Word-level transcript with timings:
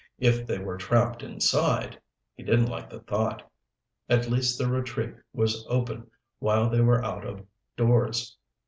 If 0.17 0.47
they 0.47 0.57
were 0.57 0.79
trapped 0.79 1.21
inside... 1.21 2.01
he 2.33 2.41
didn't 2.41 2.65
like 2.71 2.89
the 2.89 3.01
thought. 3.01 3.47
At 4.09 4.31
least 4.31 4.57
their 4.57 4.67
retreat 4.69 5.13
was 5.31 5.63
open 5.69 6.09
while 6.39 6.71
they 6.71 6.81
were 6.81 7.05
out 7.05 7.23
of 7.23 7.45
doors. 7.77 8.35